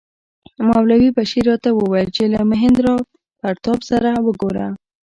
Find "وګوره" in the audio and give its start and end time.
4.25-4.67